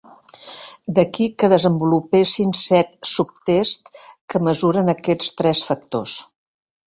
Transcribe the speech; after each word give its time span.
D'aquí 0.99 1.25
que 1.41 1.49
desenvolupessin 1.51 2.55
set 2.61 2.97
subtests 3.11 4.07
que 4.33 4.43
mesuren 4.49 4.89
aquests 4.95 5.35
tres 5.43 5.65
factors. 5.69 6.17